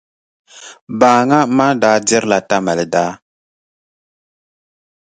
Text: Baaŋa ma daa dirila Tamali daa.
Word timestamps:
Baaŋa 0.99 1.39
ma 1.55 1.67
daa 1.81 1.97
dirila 2.07 2.39
Tamali 2.49 2.85
daa. 2.93 3.11